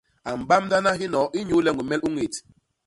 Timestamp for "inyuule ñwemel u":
1.39-2.09